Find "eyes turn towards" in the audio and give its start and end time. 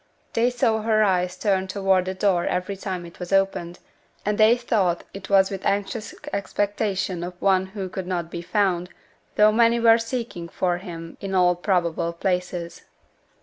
1.03-2.07